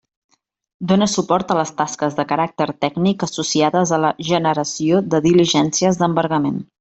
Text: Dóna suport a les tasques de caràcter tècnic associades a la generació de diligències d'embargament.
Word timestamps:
Dóna 0.91 1.07
suport 1.15 1.51
a 1.55 1.57
les 1.59 1.71
tasques 1.81 2.17
de 2.21 2.25
caràcter 2.31 2.67
tècnic 2.87 3.25
associades 3.29 3.93
a 3.99 4.03
la 4.07 4.13
generació 4.33 5.03
de 5.15 5.21
diligències 5.31 6.01
d'embargament. 6.05 6.63